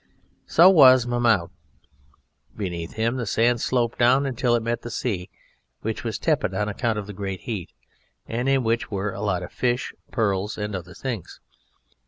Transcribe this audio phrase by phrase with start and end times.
[0.47, 1.51] So was Mahmoud.
[2.57, 5.29] Beneath him the sand sloped down until it met the sea,
[5.81, 7.71] which was tepid on account of the great heat,
[8.25, 11.39] and in which were a lot of fish, pearls, and other things.